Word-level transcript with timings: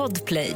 Podplay. 0.00 0.54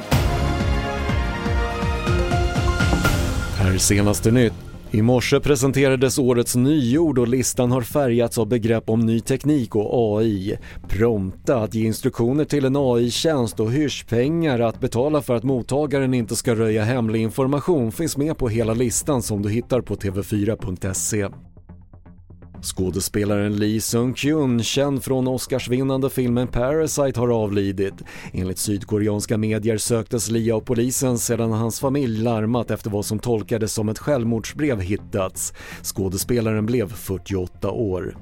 Här 3.57 3.79
senaste 3.79 4.31
nytt. 4.31 4.53
I 4.91 5.03
morse 5.03 5.41
presenterades 5.41 6.19
årets 6.19 6.57
nyord 6.57 7.19
och 7.19 7.29
listan 7.29 7.71
har 7.71 7.83
färgats 7.83 8.39
av 8.39 8.47
begrepp 8.49 8.91
om 8.91 9.01
ny 9.01 9.21
teknik 9.21 9.77
och 9.77 10.19
AI. 10.19 10.59
Prompta 10.89 11.57
att 11.57 11.75
ge 11.75 11.87
instruktioner 11.87 12.45
till 12.45 12.65
en 12.65 12.77
AI-tjänst 12.77 13.61
och 13.61 13.73
hyrspengar 13.73 14.61
att 14.61 14.81
betala 14.81 15.23
för 15.23 15.35
att 15.35 15.45
mottagaren 15.45 16.15
inte 16.15 16.37
ska 16.37 16.55
röja 16.55 16.85
hemlig 16.85 17.23
information 17.23 17.93
finns 17.93 18.17
med 18.17 18.39
på 18.39 18.49
hela 18.49 18.75
listan 18.75 19.23
som 19.23 19.43
du 19.43 19.51
hittar 19.51 19.81
på 19.81 19.95
tv4.se. 19.95 21.29
Skådespelaren 22.65 23.57
Lee 23.57 23.81
Sung-kyun, 23.81 24.63
känd 24.63 25.05
från 25.05 25.29
Oscarsvinnande 25.29 26.11
filmen 26.11 26.49
Parasite, 26.49 27.21
har 27.21 27.29
avlidit. 27.29 27.95
Enligt 28.33 28.59
sydkoreanska 28.59 29.39
medier 29.39 29.79
söktes 29.79 30.31
Lee 30.31 30.55
av 30.55 30.61
polisen 30.61 31.19
sedan 31.19 31.53
hans 31.53 31.81
familj 31.81 32.23
larmat 32.23 32.71
efter 32.71 32.91
vad 32.91 33.05
som 33.05 33.19
tolkades 33.19 33.73
som 33.73 33.89
ett 33.89 33.99
självmordsbrev 33.99 34.81
hittats. 34.81 35.53
Skådespelaren 35.83 36.67
blev 36.67 36.93
48 36.93 37.71
år. 37.71 38.17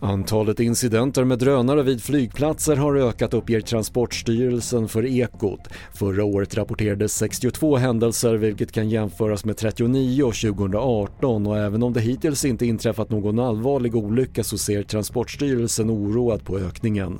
Antalet 0.00 0.60
incidenter 0.60 1.24
med 1.24 1.38
drönare 1.38 1.82
vid 1.82 2.02
flygplatser 2.02 2.76
har 2.76 2.96
ökat 2.96 3.34
uppger 3.34 3.60
Transportstyrelsen 3.60 4.88
för 4.88 5.06
Ekot. 5.06 5.60
Förra 5.94 6.24
året 6.24 6.56
rapporterades 6.56 7.14
62 7.14 7.76
händelser 7.76 8.34
vilket 8.34 8.72
kan 8.72 8.88
jämföras 8.88 9.44
med 9.44 9.56
39 9.56 10.24
2018 10.24 11.46
och 11.46 11.58
även 11.58 11.82
om 11.82 11.92
det 11.92 12.00
hittills 12.00 12.44
inte 12.44 12.66
inträffat 12.66 13.10
någon 13.10 13.38
allvarlig 13.38 13.96
olycka 13.96 14.44
så 14.44 14.58
ser 14.58 14.82
Transportstyrelsen 14.82 15.90
oroad 15.90 16.44
på 16.44 16.58
ökningen. 16.58 17.18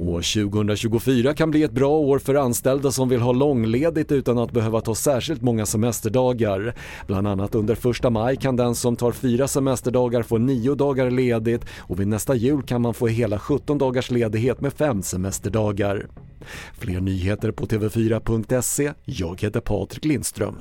År 0.00 0.50
2024 0.50 1.34
kan 1.34 1.50
bli 1.50 1.62
ett 1.62 1.72
bra 1.72 1.98
år 1.98 2.18
för 2.18 2.34
anställda 2.34 2.92
som 2.92 3.08
vill 3.08 3.20
ha 3.20 3.32
långledigt 3.32 4.12
utan 4.12 4.38
att 4.38 4.52
behöva 4.52 4.80
ta 4.80 4.94
särskilt 4.94 5.42
många 5.42 5.66
semesterdagar. 5.66 6.74
Bland 7.06 7.28
annat 7.28 7.54
under 7.54 7.74
första 7.74 8.10
maj 8.10 8.36
kan 8.36 8.56
den 8.56 8.74
som 8.74 8.96
tar 8.96 9.12
fyra 9.12 9.48
semesterdagar 9.48 10.22
få 10.22 10.38
nio 10.38 10.74
dagar 10.74 11.10
ledigt 11.10 11.64
och 11.78 12.00
vid 12.00 12.08
nästa 12.08 12.34
jul 12.34 12.62
kan 12.62 12.82
man 12.82 12.94
få 12.94 13.06
hela 13.06 13.38
17 13.38 13.78
dagars 13.78 14.10
ledighet 14.10 14.60
med 14.60 14.72
fem 14.72 15.02
semesterdagar. 15.02 16.08
Fler 16.78 17.00
nyheter 17.00 17.50
på 17.50 17.66
TV4.se. 17.66 18.92
Jag 19.04 19.40
heter 19.40 19.60
Patrik 19.60 20.04
Lindström. 20.04 20.56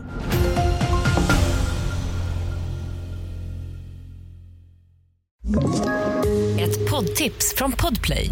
Ett 6.60 6.90
poddtips 6.92 7.54
från 7.56 7.72
Podplay. 7.72 8.32